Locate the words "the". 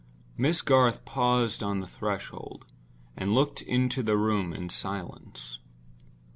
1.79-1.85, 4.01-4.17